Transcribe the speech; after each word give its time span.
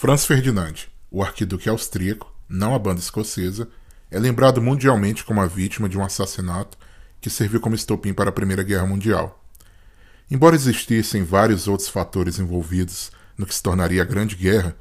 Franz 0.00 0.24
Ferdinand, 0.24 0.86
o 1.10 1.22
arquiduque 1.22 1.68
austríaco, 1.68 2.34
não 2.48 2.74
a 2.74 2.78
banda 2.78 3.00
escocesa, 3.00 3.68
é 4.10 4.18
lembrado 4.18 4.58
mundialmente 4.62 5.22
como 5.22 5.42
a 5.42 5.46
vítima 5.46 5.90
de 5.90 5.98
um 5.98 6.02
assassinato 6.02 6.78
que 7.20 7.28
serviu 7.28 7.60
como 7.60 7.74
estopim 7.74 8.14
para 8.14 8.30
a 8.30 8.32
Primeira 8.32 8.62
Guerra 8.62 8.86
Mundial. 8.86 9.44
Embora 10.30 10.56
existissem 10.56 11.22
vários 11.22 11.68
outros 11.68 11.90
fatores 11.90 12.38
envolvidos 12.38 13.12
no 13.36 13.44
que 13.44 13.54
se 13.54 13.62
tornaria 13.62 14.00
a 14.00 14.06
Grande 14.06 14.36
Guerra, 14.36 14.74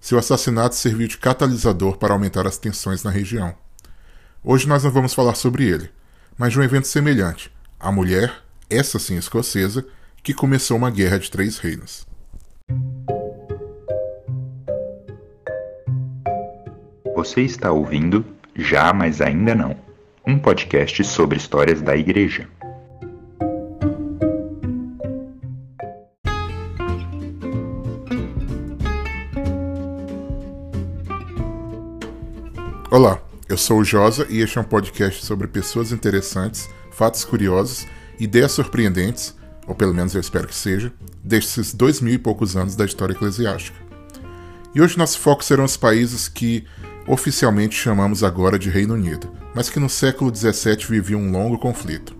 seu 0.00 0.18
assassinato 0.18 0.74
serviu 0.74 1.06
de 1.06 1.18
catalisador 1.18 1.96
para 1.96 2.12
aumentar 2.12 2.44
as 2.44 2.58
tensões 2.58 3.04
na 3.04 3.12
região. 3.12 3.54
Hoje 4.42 4.66
nós 4.66 4.82
não 4.82 4.90
vamos 4.90 5.14
falar 5.14 5.36
sobre 5.36 5.68
ele, 5.68 5.88
mas 6.36 6.52
de 6.52 6.58
um 6.58 6.64
evento 6.64 6.88
semelhante, 6.88 7.48
a 7.78 7.92
mulher, 7.92 8.42
essa 8.68 8.98
sim 8.98 9.16
escocesa, 9.16 9.86
que 10.20 10.34
começou 10.34 10.76
uma 10.76 10.90
guerra 10.90 11.20
de 11.20 11.30
três 11.30 11.58
reinos. 11.58 12.04
Você 17.24 17.40
está 17.40 17.72
ouvindo 17.72 18.22
Já, 18.54 18.92
mas 18.92 19.22
ainda 19.22 19.54
não 19.54 19.74
um 20.26 20.38
podcast 20.38 21.02
sobre 21.04 21.38
histórias 21.38 21.80
da 21.80 21.96
igreja. 21.96 22.46
Olá, 32.90 33.18
eu 33.48 33.56
sou 33.56 33.78
o 33.78 33.84
Josa 33.84 34.26
e 34.28 34.42
este 34.42 34.58
é 34.58 34.60
um 34.60 34.64
podcast 34.64 35.24
sobre 35.24 35.46
pessoas 35.46 35.92
interessantes, 35.92 36.68
fatos 36.90 37.24
curiosos, 37.24 37.86
ideias 38.20 38.52
surpreendentes, 38.52 39.34
ou 39.66 39.74
pelo 39.74 39.94
menos 39.94 40.14
eu 40.14 40.20
espero 40.20 40.46
que 40.46 40.54
seja, 40.54 40.92
destes 41.24 41.72
dois 41.72 42.02
mil 42.02 42.12
e 42.12 42.18
poucos 42.18 42.54
anos 42.54 42.76
da 42.76 42.84
história 42.84 43.14
eclesiástica. 43.14 43.82
E 44.74 44.82
hoje 44.82 44.98
nosso 44.98 45.18
foco 45.18 45.42
serão 45.42 45.64
os 45.64 45.78
países 45.78 46.28
que 46.28 46.66
oficialmente 47.06 47.76
chamamos 47.76 48.24
agora 48.24 48.58
de 48.58 48.70
Reino 48.70 48.94
Unido, 48.94 49.30
mas 49.54 49.68
que 49.68 49.78
no 49.78 49.88
século 49.88 50.34
XVII 50.34 50.86
vivia 50.88 51.18
um 51.18 51.30
longo 51.30 51.58
conflito. 51.58 52.16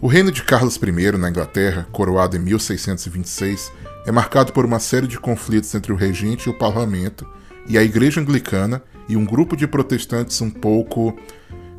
O 0.00 0.06
reino 0.06 0.30
de 0.30 0.42
Carlos 0.42 0.76
I 0.76 1.18
na 1.18 1.28
Inglaterra, 1.28 1.86
coroado 1.92 2.36
em 2.36 2.40
1626, 2.40 3.72
é 4.06 4.12
marcado 4.12 4.52
por 4.52 4.64
uma 4.64 4.78
série 4.78 5.06
de 5.06 5.18
conflitos 5.18 5.74
entre 5.74 5.92
o 5.92 5.96
regente 5.96 6.48
e 6.48 6.50
o 6.50 6.56
parlamento, 6.56 7.26
e 7.66 7.76
a 7.76 7.82
Igreja 7.82 8.20
Anglicana 8.20 8.82
e 9.08 9.16
um 9.16 9.24
grupo 9.24 9.56
de 9.56 9.66
protestantes 9.66 10.40
um 10.40 10.50
pouco, 10.50 11.16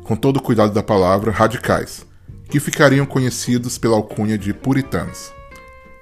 com 0.04 0.14
todo 0.14 0.36
o 0.36 0.42
cuidado 0.42 0.72
da 0.72 0.82
palavra, 0.82 1.32
radicais, 1.32 2.06
que 2.48 2.60
ficariam 2.60 3.06
conhecidos 3.06 3.76
pela 3.76 3.96
alcunha 3.96 4.38
de 4.38 4.52
puritanos. 4.54 5.32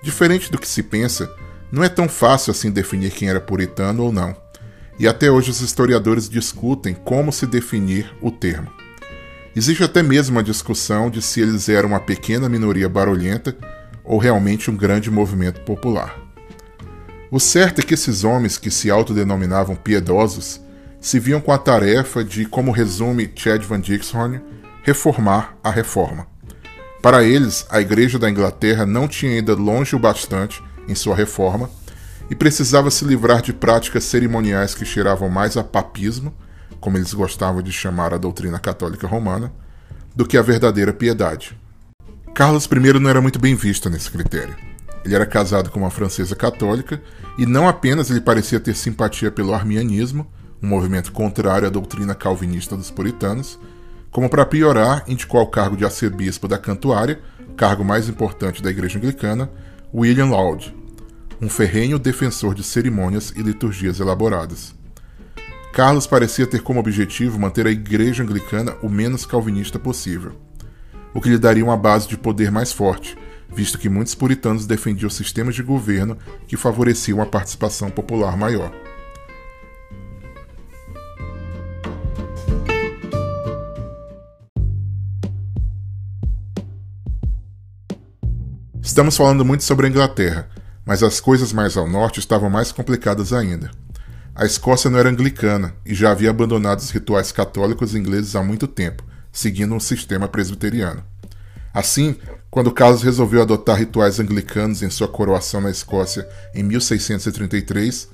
Diferente 0.02 0.50
do 0.50 0.58
que 0.58 0.68
se 0.68 0.82
pensa, 0.82 1.30
não 1.72 1.82
é 1.82 1.88
tão 1.88 2.08
fácil 2.08 2.50
assim 2.50 2.70
definir 2.70 3.12
quem 3.12 3.28
era 3.28 3.40
puritano 3.40 4.04
ou 4.04 4.12
não 4.12 4.49
e 5.00 5.08
até 5.08 5.30
hoje 5.30 5.50
os 5.50 5.62
historiadores 5.62 6.28
discutem 6.28 6.92
como 6.92 7.32
se 7.32 7.46
definir 7.46 8.14
o 8.20 8.30
termo. 8.30 8.70
Existe 9.56 9.82
até 9.82 10.02
mesmo 10.02 10.36
uma 10.36 10.42
discussão 10.42 11.08
de 11.08 11.22
se 11.22 11.40
eles 11.40 11.70
eram 11.70 11.88
uma 11.88 12.00
pequena 12.00 12.50
minoria 12.50 12.86
barulhenta 12.86 13.56
ou 14.04 14.18
realmente 14.18 14.70
um 14.70 14.76
grande 14.76 15.10
movimento 15.10 15.62
popular. 15.62 16.20
O 17.30 17.40
certo 17.40 17.80
é 17.80 17.82
que 17.82 17.94
esses 17.94 18.24
homens 18.24 18.58
que 18.58 18.70
se 18.70 18.90
autodenominavam 18.90 19.74
piedosos 19.74 20.60
se 21.00 21.18
viam 21.18 21.40
com 21.40 21.50
a 21.50 21.56
tarefa 21.56 22.22
de, 22.22 22.44
como 22.44 22.70
resume 22.70 23.32
Chad 23.34 23.62
Van 23.62 23.80
Dixhorn, 23.80 24.38
reformar 24.82 25.56
a 25.64 25.70
reforma. 25.70 26.26
Para 27.00 27.24
eles, 27.24 27.64
a 27.70 27.80
Igreja 27.80 28.18
da 28.18 28.28
Inglaterra 28.28 28.84
não 28.84 29.08
tinha 29.08 29.38
ido 29.38 29.54
longe 29.56 29.96
o 29.96 29.98
bastante 29.98 30.62
em 30.86 30.94
sua 30.94 31.16
reforma 31.16 31.70
e 32.30 32.34
precisava 32.36 32.90
se 32.92 33.04
livrar 33.04 33.42
de 33.42 33.52
práticas 33.52 34.04
cerimoniais 34.04 34.72
que 34.72 34.84
cheiravam 34.84 35.28
mais 35.28 35.56
a 35.56 35.64
papismo, 35.64 36.32
como 36.80 36.96
eles 36.96 37.12
gostavam 37.12 37.60
de 37.60 37.72
chamar 37.72 38.14
a 38.14 38.18
doutrina 38.18 38.58
católica 38.60 39.06
romana, 39.06 39.52
do 40.14 40.24
que 40.24 40.38
a 40.38 40.42
verdadeira 40.42 40.92
piedade. 40.92 41.58
Carlos 42.32 42.66
I 42.66 42.98
não 43.00 43.10
era 43.10 43.20
muito 43.20 43.40
bem 43.40 43.56
visto 43.56 43.90
nesse 43.90 44.10
critério. 44.10 44.56
Ele 45.04 45.14
era 45.14 45.26
casado 45.26 45.70
com 45.70 45.80
uma 45.80 45.90
francesa 45.90 46.36
católica 46.36 47.02
e 47.36 47.44
não 47.44 47.68
apenas 47.68 48.10
ele 48.10 48.20
parecia 48.20 48.60
ter 48.60 48.76
simpatia 48.76 49.30
pelo 49.30 49.52
armianismo, 49.52 50.26
um 50.62 50.68
movimento 50.68 51.10
contrário 51.10 51.66
à 51.66 51.70
doutrina 51.70 52.14
calvinista 52.14 52.76
dos 52.76 52.90
puritanos, 52.90 53.58
como 54.10 54.28
para 54.28 54.46
piorar, 54.46 55.04
indicou 55.08 55.40
ao 55.40 55.46
cargo 55.46 55.76
de 55.76 55.84
arcebispo 55.84 56.46
da 56.46 56.58
Cantuária, 56.58 57.20
cargo 57.56 57.84
mais 57.84 58.08
importante 58.08 58.62
da 58.62 58.70
Igreja 58.70 58.98
Anglicana, 58.98 59.50
William 59.92 60.26
Laud, 60.26 60.74
um 61.40 61.48
ferrenho 61.48 61.98
defensor 61.98 62.54
de 62.54 62.62
cerimônias 62.62 63.32
e 63.34 63.42
liturgias 63.42 63.98
elaboradas. 63.98 64.74
Carlos 65.72 66.06
parecia 66.06 66.46
ter 66.46 66.60
como 66.60 66.80
objetivo 66.80 67.38
manter 67.38 67.66
a 67.66 67.70
Igreja 67.70 68.22
Anglicana 68.22 68.76
o 68.82 68.88
menos 68.88 69.24
calvinista 69.24 69.78
possível, 69.78 70.32
o 71.14 71.20
que 71.20 71.30
lhe 71.30 71.38
daria 71.38 71.64
uma 71.64 71.76
base 71.76 72.06
de 72.06 72.18
poder 72.18 72.50
mais 72.50 72.72
forte, 72.72 73.16
visto 73.48 73.78
que 73.78 73.88
muitos 73.88 74.14
puritanos 74.14 74.66
defendiam 74.66 75.08
sistemas 75.08 75.54
de 75.54 75.62
governo 75.62 76.18
que 76.46 76.56
favoreciam 76.56 77.22
a 77.22 77.26
participação 77.26 77.90
popular 77.90 78.36
maior. 78.36 78.70
Estamos 88.82 89.16
falando 89.16 89.44
muito 89.44 89.62
sobre 89.62 89.86
a 89.86 89.88
Inglaterra, 89.88 90.50
mas 90.90 91.04
as 91.04 91.20
coisas 91.20 91.52
mais 91.52 91.76
ao 91.76 91.88
norte 91.88 92.18
estavam 92.18 92.50
mais 92.50 92.72
complicadas 92.72 93.32
ainda. 93.32 93.70
A 94.34 94.44
Escócia 94.44 94.90
não 94.90 94.98
era 94.98 95.08
anglicana 95.08 95.72
e 95.86 95.94
já 95.94 96.10
havia 96.10 96.30
abandonado 96.30 96.80
os 96.80 96.90
rituais 96.90 97.30
católicos 97.30 97.94
ingleses 97.94 98.34
há 98.34 98.42
muito 98.42 98.66
tempo, 98.66 99.04
seguindo 99.30 99.72
um 99.72 99.78
sistema 99.78 100.26
presbiteriano. 100.26 101.04
Assim, 101.72 102.16
quando 102.50 102.72
Carlos 102.72 103.04
resolveu 103.04 103.40
adotar 103.40 103.78
rituais 103.78 104.18
anglicanos 104.18 104.82
em 104.82 104.90
sua 104.90 105.06
coroação 105.06 105.60
na 105.60 105.70
Escócia 105.70 106.28
em 106.52 106.64
1633, 106.64 108.08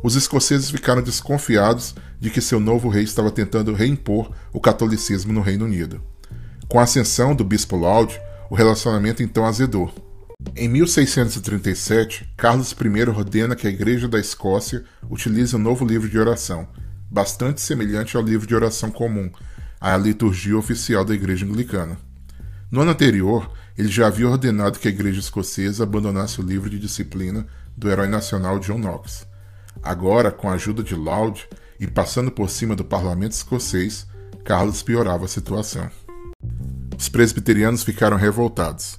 os 0.00 0.14
escoceses 0.14 0.70
ficaram 0.70 1.02
desconfiados 1.02 1.96
de 2.20 2.30
que 2.30 2.40
seu 2.40 2.60
novo 2.60 2.88
rei 2.88 3.02
estava 3.02 3.32
tentando 3.32 3.74
reimpor 3.74 4.30
o 4.52 4.60
catolicismo 4.60 5.32
no 5.32 5.40
Reino 5.40 5.64
Unido. 5.64 6.00
Com 6.68 6.78
a 6.78 6.84
ascensão 6.84 7.34
do 7.34 7.42
bispo 7.42 7.76
Laud, 7.76 8.20
o 8.48 8.54
relacionamento 8.54 9.20
então 9.20 9.44
azedou. 9.44 9.92
Em 10.56 10.68
1637, 10.68 12.32
Carlos 12.36 12.72
I 12.72 13.08
ordena 13.10 13.54
que 13.54 13.66
a 13.66 13.70
Igreja 13.70 14.08
da 14.08 14.18
Escócia 14.18 14.84
utilize 15.08 15.54
um 15.54 15.58
novo 15.58 15.84
livro 15.84 16.08
de 16.08 16.18
oração, 16.18 16.68
bastante 17.10 17.60
semelhante 17.60 18.16
ao 18.16 18.22
livro 18.22 18.46
de 18.46 18.54
oração 18.54 18.90
comum, 18.90 19.30
a 19.80 19.96
liturgia 19.96 20.56
oficial 20.56 21.04
da 21.04 21.14
Igreja 21.14 21.46
Anglicana. 21.46 21.98
No 22.70 22.80
ano 22.80 22.90
anterior, 22.90 23.50
ele 23.76 23.88
já 23.88 24.06
havia 24.06 24.28
ordenado 24.28 24.78
que 24.78 24.88
a 24.88 24.90
Igreja 24.90 25.20
Escocesa 25.20 25.84
abandonasse 25.84 26.40
o 26.40 26.44
livro 26.44 26.68
de 26.68 26.78
disciplina 26.78 27.46
do 27.76 27.90
herói 27.90 28.08
nacional 28.08 28.58
John 28.58 28.78
Knox. 28.78 29.26
Agora, 29.82 30.30
com 30.30 30.50
a 30.50 30.54
ajuda 30.54 30.82
de 30.82 30.94
Laud 30.94 31.48
e 31.78 31.86
passando 31.86 32.30
por 32.30 32.50
cima 32.50 32.76
do 32.76 32.84
parlamento 32.84 33.32
escocês, 33.32 34.06
Carlos 34.44 34.82
piorava 34.82 35.24
a 35.24 35.28
situação. 35.28 35.90
Os 36.98 37.08
presbiterianos 37.08 37.82
ficaram 37.82 38.16
revoltados. 38.16 38.98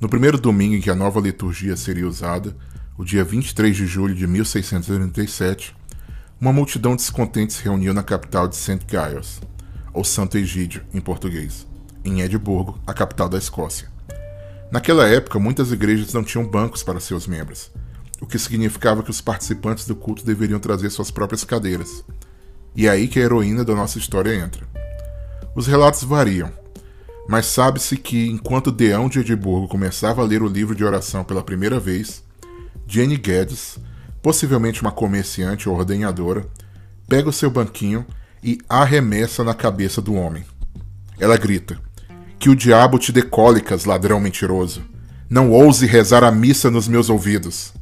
No 0.00 0.08
primeiro 0.08 0.40
domingo 0.40 0.76
em 0.76 0.80
que 0.80 0.88
a 0.88 0.94
nova 0.94 1.20
liturgia 1.20 1.76
seria 1.76 2.08
usada, 2.08 2.56
o 2.96 3.04
dia 3.04 3.22
23 3.22 3.76
de 3.76 3.86
julho 3.86 4.14
de 4.14 4.26
1687, 4.26 5.76
uma 6.40 6.54
multidão 6.54 6.96
descontente 6.96 7.52
se 7.52 7.62
reuniu 7.62 7.92
na 7.92 8.02
capital 8.02 8.48
de 8.48 8.56
St. 8.56 8.80
Giles, 8.88 9.42
ou 9.92 10.02
Santo 10.02 10.38
Egídio 10.38 10.82
em 10.94 11.02
português, 11.02 11.66
em 12.02 12.22
Edimburgo, 12.22 12.80
a 12.86 12.94
capital 12.94 13.28
da 13.28 13.36
Escócia. 13.36 13.90
Naquela 14.72 15.06
época, 15.06 15.38
muitas 15.38 15.70
igrejas 15.70 16.14
não 16.14 16.24
tinham 16.24 16.48
bancos 16.48 16.82
para 16.82 16.98
seus 16.98 17.26
membros, 17.26 17.70
o 18.22 18.26
que 18.26 18.38
significava 18.38 19.02
que 19.02 19.10
os 19.10 19.20
participantes 19.20 19.84
do 19.84 19.94
culto 19.94 20.24
deveriam 20.24 20.58
trazer 20.58 20.88
suas 20.88 21.10
próprias 21.10 21.44
cadeiras. 21.44 22.02
E 22.74 22.86
é 22.86 22.90
aí 22.90 23.06
que 23.06 23.18
a 23.18 23.22
heroína 23.22 23.66
da 23.66 23.74
nossa 23.74 23.98
história 23.98 24.34
entra. 24.34 24.66
Os 25.54 25.66
relatos 25.66 26.04
variam, 26.04 26.50
mas 27.30 27.46
sabe-se 27.46 27.96
que, 27.96 28.26
enquanto 28.26 28.72
Deão 28.72 29.08
de 29.08 29.20
Edimburgo 29.20 29.68
começava 29.68 30.20
a 30.20 30.24
ler 30.24 30.42
o 30.42 30.48
livro 30.48 30.74
de 30.74 30.84
oração 30.84 31.22
pela 31.22 31.44
primeira 31.44 31.78
vez, 31.78 32.24
Jenny 32.88 33.16
Guedes, 33.16 33.78
possivelmente 34.20 34.82
uma 34.82 34.90
comerciante 34.90 35.68
ou 35.68 35.76
ordenhadora, 35.76 36.44
pega 37.08 37.28
o 37.28 37.32
seu 37.32 37.48
banquinho 37.48 38.04
e 38.42 38.58
arremessa 38.68 39.44
na 39.44 39.54
cabeça 39.54 40.02
do 40.02 40.12
homem. 40.14 40.44
Ela 41.20 41.36
grita: 41.36 41.78
Que 42.36 42.50
o 42.50 42.56
diabo 42.56 42.98
te 42.98 43.12
dê 43.12 43.22
cólicas, 43.22 43.84
ladrão 43.84 44.18
mentiroso! 44.18 44.82
Não 45.28 45.52
ouse 45.52 45.86
rezar 45.86 46.24
a 46.24 46.32
missa 46.32 46.68
nos 46.68 46.88
meus 46.88 47.08
ouvidos! 47.08 47.72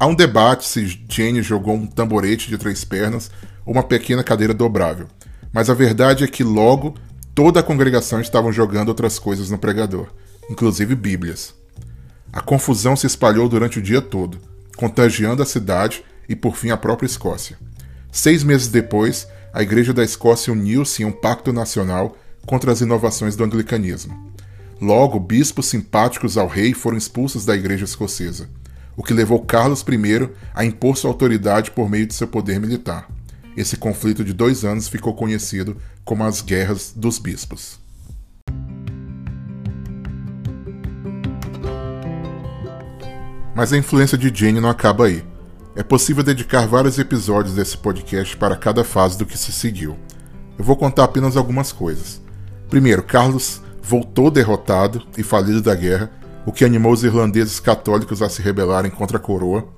Há 0.00 0.06
um 0.06 0.14
debate 0.14 0.64
se 0.64 1.00
Jenny 1.06 1.42
jogou 1.42 1.74
um 1.74 1.86
tamborete 1.86 2.48
de 2.48 2.56
três 2.56 2.82
pernas 2.82 3.30
ou 3.66 3.74
uma 3.74 3.82
pequena 3.82 4.24
cadeira 4.24 4.54
dobrável, 4.54 5.06
mas 5.52 5.68
a 5.68 5.74
verdade 5.74 6.24
é 6.24 6.26
que 6.26 6.42
logo 6.42 6.94
Toda 7.34 7.58
a 7.58 7.62
congregação 7.64 8.20
estava 8.20 8.52
jogando 8.52 8.90
outras 8.90 9.18
coisas 9.18 9.50
no 9.50 9.58
pregador, 9.58 10.06
inclusive 10.48 10.94
Bíblias. 10.94 11.52
A 12.32 12.40
confusão 12.40 12.94
se 12.94 13.08
espalhou 13.08 13.48
durante 13.48 13.80
o 13.80 13.82
dia 13.82 14.00
todo, 14.00 14.38
contagiando 14.76 15.42
a 15.42 15.46
cidade 15.46 16.04
e 16.28 16.36
por 16.36 16.56
fim 16.56 16.70
a 16.70 16.76
própria 16.76 17.06
Escócia. 17.06 17.58
Seis 18.12 18.44
meses 18.44 18.68
depois, 18.68 19.26
a 19.52 19.62
Igreja 19.62 19.92
da 19.92 20.04
Escócia 20.04 20.52
uniu-se 20.52 21.02
em 21.02 21.06
um 21.06 21.10
pacto 21.10 21.52
nacional 21.52 22.16
contra 22.46 22.70
as 22.70 22.80
inovações 22.80 23.34
do 23.34 23.42
anglicanismo. 23.42 24.32
Logo, 24.80 25.18
bispos 25.18 25.66
simpáticos 25.66 26.38
ao 26.38 26.46
rei 26.46 26.72
foram 26.72 26.96
expulsos 26.96 27.44
da 27.44 27.56
Igreja 27.56 27.84
Escocesa, 27.84 28.48
o 28.96 29.02
que 29.02 29.12
levou 29.12 29.40
Carlos 29.40 29.82
I 29.82 30.30
a 30.54 30.64
impor 30.64 30.96
sua 30.96 31.10
autoridade 31.10 31.72
por 31.72 31.90
meio 31.90 32.06
de 32.06 32.14
seu 32.14 32.28
poder 32.28 32.60
militar. 32.60 33.08
Esse 33.56 33.76
conflito 33.76 34.24
de 34.24 34.32
dois 34.32 34.64
anos 34.64 34.88
ficou 34.88 35.14
conhecido 35.14 35.76
como 36.04 36.24
as 36.24 36.40
Guerras 36.40 36.92
dos 36.94 37.18
Bispos. 37.18 37.78
Mas 43.54 43.72
a 43.72 43.76
influência 43.76 44.18
de 44.18 44.32
Jane 44.34 44.60
não 44.60 44.68
acaba 44.68 45.06
aí. 45.06 45.24
É 45.76 45.82
possível 45.82 46.24
dedicar 46.24 46.66
vários 46.66 46.98
episódios 46.98 47.54
desse 47.54 47.76
podcast 47.76 48.36
para 48.36 48.56
cada 48.56 48.82
fase 48.82 49.16
do 49.16 49.24
que 49.24 49.38
se 49.38 49.52
seguiu. 49.52 49.96
Eu 50.58 50.64
vou 50.64 50.76
contar 50.76 51.04
apenas 51.04 51.36
algumas 51.36 51.70
coisas. 51.72 52.20
Primeiro, 52.68 53.02
Carlos 53.02 53.60
voltou 53.80 54.30
derrotado 54.30 55.06
e 55.16 55.22
falido 55.22 55.62
da 55.62 55.74
guerra, 55.74 56.10
o 56.44 56.52
que 56.52 56.64
animou 56.64 56.92
os 56.92 57.04
irlandeses 57.04 57.60
católicos 57.60 58.22
a 58.22 58.28
se 58.28 58.42
rebelarem 58.42 58.90
contra 58.90 59.18
a 59.18 59.20
coroa. 59.20 59.68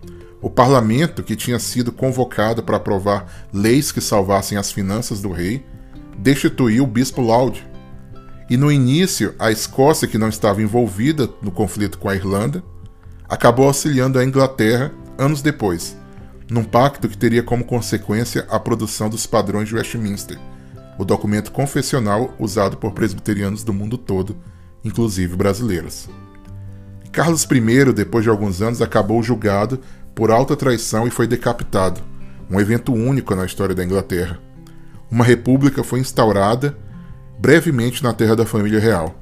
O 0.40 0.50
parlamento, 0.50 1.22
que 1.22 1.34
tinha 1.34 1.58
sido 1.58 1.90
convocado 1.90 2.62
para 2.62 2.76
aprovar 2.76 3.48
leis 3.52 3.90
que 3.90 4.00
salvassem 4.00 4.58
as 4.58 4.70
finanças 4.70 5.20
do 5.20 5.32
rei, 5.32 5.64
destituiu 6.18 6.84
o 6.84 6.86
bispo 6.86 7.22
Laud. 7.22 7.66
E 8.48 8.56
no 8.56 8.70
início, 8.70 9.34
a 9.38 9.50
Escócia, 9.50 10.06
que 10.06 10.18
não 10.18 10.28
estava 10.28 10.62
envolvida 10.62 11.28
no 11.42 11.50
conflito 11.50 11.98
com 11.98 12.08
a 12.08 12.14
Irlanda, 12.14 12.62
acabou 13.28 13.66
auxiliando 13.66 14.18
a 14.18 14.24
Inglaterra 14.24 14.92
anos 15.18 15.42
depois, 15.42 15.96
num 16.48 16.62
pacto 16.62 17.08
que 17.08 17.18
teria 17.18 17.42
como 17.42 17.64
consequência 17.64 18.46
a 18.48 18.60
produção 18.60 19.08
dos 19.08 19.26
padrões 19.26 19.68
de 19.68 19.74
Westminster, 19.74 20.38
o 20.98 21.04
documento 21.04 21.50
confessional 21.50 22.34
usado 22.38 22.76
por 22.76 22.92
presbiterianos 22.92 23.64
do 23.64 23.72
mundo 23.72 23.98
todo, 23.98 24.36
inclusive 24.84 25.34
brasileiros. 25.34 26.08
Carlos 27.10 27.44
I, 27.44 27.92
depois 27.92 28.22
de 28.24 28.30
alguns 28.30 28.62
anos, 28.62 28.80
acabou 28.80 29.22
julgado 29.22 29.80
por 30.16 30.32
alta 30.32 30.56
traição 30.56 31.06
e 31.06 31.10
foi 31.10 31.28
decapitado, 31.28 32.00
um 32.50 32.58
evento 32.58 32.92
único 32.92 33.36
na 33.36 33.46
história 33.46 33.76
da 33.76 33.84
Inglaterra. 33.84 34.40
Uma 35.08 35.24
república 35.24 35.84
foi 35.84 36.00
instaurada 36.00 36.76
brevemente 37.38 38.02
na 38.02 38.12
terra 38.12 38.34
da 38.34 38.44
família 38.44 38.80
real. 38.80 39.14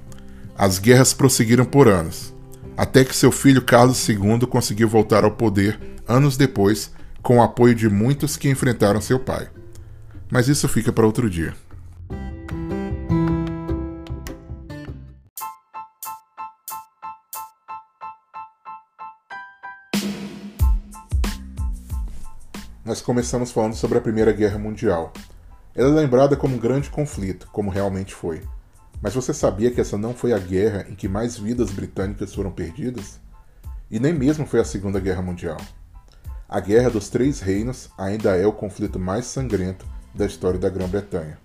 As 0.57 0.79
guerras 0.79 1.13
prosseguiram 1.13 1.67
por 1.67 1.89
anos 1.89 2.33
até 2.77 3.05
que 3.05 3.15
seu 3.15 3.31
filho 3.31 3.63
Carlos 3.63 4.09
II 4.09 4.47
conseguiu 4.49 4.89
voltar 4.89 5.25
ao 5.25 5.31
poder 5.31 5.79
anos 6.07 6.37
depois, 6.37 6.91
com 7.23 7.39
o 7.39 7.43
apoio 7.43 7.75
de 7.75 7.89
muitos 7.89 8.37
que 8.37 8.51
enfrentaram 8.51 9.01
seu 9.01 9.19
pai. 9.19 9.49
Mas 10.31 10.49
isso 10.49 10.69
fica 10.69 10.93
para 10.93 11.07
outro 11.07 11.31
dia. 11.31 11.55
Nós 22.95 23.03
começamos 23.03 23.51
falando 23.51 23.75
sobre 23.75 23.99
a 23.99 24.01
Primeira 24.01 24.31
Guerra 24.31 24.57
Mundial. 24.57 25.13
Ela 25.75 25.89
é 25.89 26.03
lembrada 26.03 26.37
como 26.37 26.55
um 26.55 26.61
grande 26.61 26.89
conflito, 26.89 27.49
como 27.51 27.69
realmente 27.69 28.15
foi. 28.15 28.41
Mas 29.03 29.13
você 29.13 29.35
sabia 29.35 29.73
que 29.73 29.81
essa 29.81 29.99
não 29.99 30.15
foi 30.15 30.33
a 30.33 30.39
guerra 30.39 30.87
em 30.89 30.95
que 30.95 31.09
mais 31.09 31.37
vidas 31.37 31.73
britânicas 31.73 32.33
foram 32.33 32.53
perdidas? 32.53 33.19
E 33.91 33.99
nem 33.99 34.13
mesmo 34.13 34.47
foi 34.47 34.61
a 34.61 34.65
Segunda 34.65 35.01
Guerra 35.01 35.23
Mundial. 35.23 35.57
A 36.49 36.61
Guerra 36.61 36.89
dos 36.89 37.09
Três 37.09 37.41
Reinos 37.41 37.91
ainda 37.99 38.37
é 38.37 38.47
o 38.47 38.53
conflito 38.53 38.97
mais 38.97 39.27
sangrento 39.27 39.85
da 40.15 40.25
história 40.25 40.61
da 40.61 40.69
Grã-Bretanha, 40.69 41.37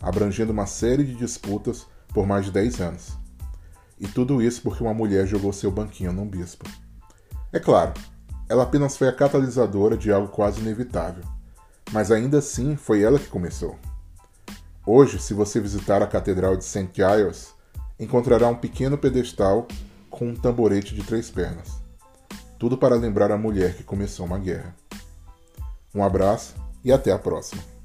abrangendo 0.00 0.50
uma 0.50 0.64
série 0.64 1.04
de 1.04 1.14
disputas 1.14 1.86
por 2.08 2.26
mais 2.26 2.46
de 2.46 2.52
10 2.52 2.80
anos. 2.80 3.18
E 4.00 4.08
tudo 4.08 4.40
isso 4.40 4.62
porque 4.62 4.82
uma 4.82 4.94
mulher 4.94 5.26
jogou 5.26 5.52
seu 5.52 5.70
banquinho 5.70 6.14
num 6.14 6.26
bispo. 6.26 6.64
É 7.52 7.60
claro, 7.60 7.92
ela 8.48 8.62
apenas 8.62 8.96
foi 8.96 9.08
a 9.08 9.12
catalisadora 9.12 9.96
de 9.96 10.12
algo 10.12 10.28
quase 10.28 10.60
inevitável, 10.60 11.24
mas 11.92 12.10
ainda 12.10 12.38
assim 12.38 12.76
foi 12.76 13.02
ela 13.02 13.18
que 13.18 13.28
começou. 13.28 13.76
Hoje, 14.86 15.18
se 15.18 15.34
você 15.34 15.60
visitar 15.60 16.02
a 16.02 16.06
Catedral 16.06 16.56
de 16.56 16.64
St. 16.64 16.90
Giles, 16.92 17.54
encontrará 17.98 18.48
um 18.48 18.54
pequeno 18.54 18.96
pedestal 18.96 19.66
com 20.08 20.28
um 20.28 20.36
tamborete 20.36 20.94
de 20.94 21.02
três 21.02 21.30
pernas. 21.30 21.82
Tudo 22.58 22.78
para 22.78 22.94
lembrar 22.94 23.32
a 23.32 23.36
mulher 23.36 23.74
que 23.74 23.82
começou 23.82 24.24
uma 24.24 24.38
guerra. 24.38 24.74
Um 25.94 26.04
abraço 26.04 26.54
e 26.84 26.92
até 26.92 27.10
a 27.12 27.18
próxima. 27.18 27.75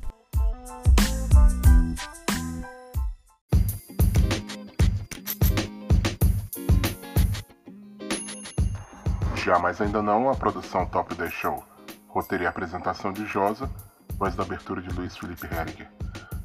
Já, 9.51 9.59
mas 9.59 9.81
ainda 9.81 10.01
não 10.01 10.29
a 10.29 10.33
produção 10.33 10.85
Top 10.85 11.13
10 11.13 11.33
Show. 11.33 11.61
Roteiro 12.07 12.45
e 12.45 12.47
apresentação 12.47 13.11
de 13.11 13.25
Josa, 13.25 13.69
voz 14.17 14.33
da 14.33 14.43
abertura 14.43 14.81
de 14.81 14.89
Luiz 14.95 15.17
Felipe 15.17 15.45
Herriger. 15.45 15.91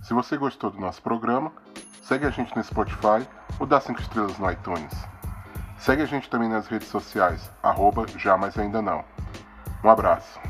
Se 0.03 0.13
você 0.13 0.37
gostou 0.37 0.73
do 0.73 0.81
nosso 0.81 1.01
programa, 1.03 1.53
segue 2.03 2.27
a 2.27 2.31
gente 2.31 2.57
no 2.57 2.65
Spotify 2.65 3.25
ou 3.61 3.67
dá 3.69 3.81
5 3.81 4.01
estrelas 4.01 4.37
no 4.39 4.51
iTunes. 4.51 4.93
Segue 5.79 6.03
a 6.03 6.07
gente 6.07 6.29
também 6.29 6.49
nas 6.49 6.67
redes 6.67 6.89
sociais, 6.89 7.49
arroba 7.63 8.07
já 8.17 8.37
mais 8.37 8.59
ainda 8.59 8.83
não. 8.83 9.05
Um 9.85 9.89
abraço. 9.89 10.41